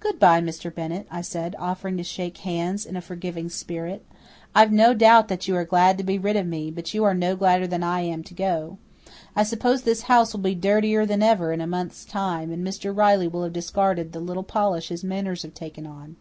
[0.00, 0.74] "Good bye, Mr.
[0.74, 4.04] Bennett," I said, offering to shake hands in a forgiving spirit.
[4.56, 7.14] "I've no doubt that you are glad to be rid of me, but you are
[7.14, 8.78] no gladder than I am to go.
[9.36, 12.92] I suppose this house will be dirtier than ever in a month's time, and Mr.
[12.92, 16.16] Riley will have discarded the little polish his manners have taken on.